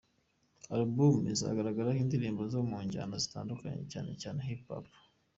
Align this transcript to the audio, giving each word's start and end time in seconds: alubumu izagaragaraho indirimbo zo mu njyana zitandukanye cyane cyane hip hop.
alubumu 0.73 1.21
izagaragaraho 1.35 1.97
indirimbo 2.05 2.41
zo 2.53 2.61
mu 2.69 2.77
njyana 2.85 3.15
zitandukanye 3.23 3.83
cyane 3.93 4.11
cyane 4.21 4.39
hip 4.47 4.63
hop. 4.69 4.85